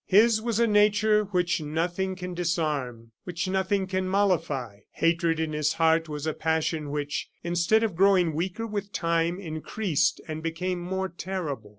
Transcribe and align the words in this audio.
His 0.07 0.41
was 0.41 0.59
a 0.59 0.65
nature 0.65 1.25
which 1.25 1.61
nothing 1.61 2.15
can 2.15 2.33
disarm, 2.33 3.11
which 3.23 3.47
nothing 3.47 3.85
can 3.85 4.09
mollify; 4.09 4.79
hatred 4.93 5.39
in 5.39 5.53
his 5.53 5.73
heart 5.73 6.09
was 6.09 6.25
a 6.25 6.33
passion 6.33 6.89
which, 6.89 7.29
instead 7.43 7.83
of 7.83 7.95
growing 7.95 8.33
weaker 8.33 8.65
with 8.65 8.91
time, 8.91 9.39
increased 9.39 10.19
and 10.27 10.41
became 10.41 10.79
more 10.79 11.07
terrible. 11.07 11.69